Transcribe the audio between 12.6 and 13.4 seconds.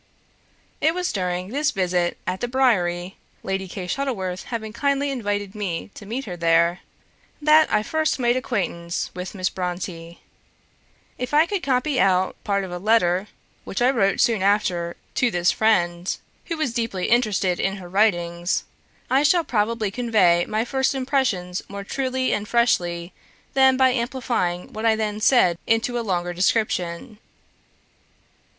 of a letter,